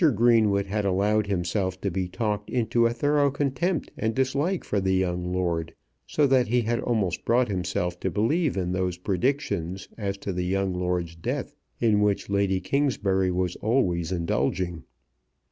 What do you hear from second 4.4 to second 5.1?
for the